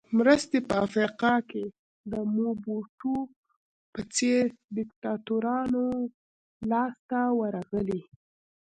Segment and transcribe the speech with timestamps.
[0.17, 1.63] مرستې په افریقا کې
[2.11, 3.15] د موبوټو
[3.93, 4.43] په څېر
[4.77, 5.85] دیکتاتورانو
[6.69, 8.01] لاس ته ورغلې.